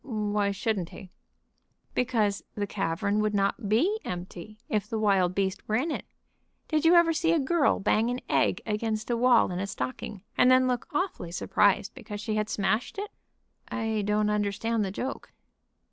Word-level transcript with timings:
"Why 0.03 0.49
shouldn't 0.49 0.89
he?" 0.89 1.11
"Because 1.93 2.43
the 2.55 2.65
cavern 2.65 3.19
would 3.21 3.35
not 3.35 3.69
be 3.69 3.99
empty 4.03 4.57
if 4.67 4.87
the 4.89 4.97
wild 4.97 5.35
beast 5.35 5.67
were 5.67 5.75
in 5.75 5.91
it. 5.91 6.05
Did 6.67 6.85
you 6.85 6.95
ever 6.95 7.13
see 7.13 7.33
a 7.33 7.39
girl 7.39 7.79
bang 7.79 8.09
an 8.09 8.19
egg 8.27 8.63
against 8.65 9.11
a 9.11 9.15
wall 9.15 9.51
in 9.51 9.59
a 9.59 9.67
stocking, 9.67 10.23
and 10.35 10.49
then 10.49 10.67
look 10.67 10.87
awfully 10.91 11.31
surprised 11.31 11.93
because 11.93 12.19
she 12.19 12.33
had 12.33 12.49
smashed 12.49 12.97
it?" 12.97 13.11
"I 13.69 14.01
don't 14.03 14.31
understand 14.31 14.83
the 14.83 14.89
joke." 14.89 15.33